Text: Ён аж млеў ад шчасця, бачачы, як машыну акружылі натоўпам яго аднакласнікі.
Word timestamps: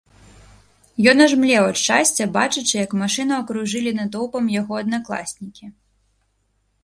Ён 1.11 1.17
аж 1.25 1.33
млеў 1.41 1.63
ад 1.71 1.77
шчасця, 1.81 2.25
бачачы, 2.37 2.71
як 2.85 2.91
машыну 3.03 3.33
акружылі 3.43 3.91
натоўпам 3.99 4.45
яго 4.59 4.73
аднакласнікі. 4.81 5.65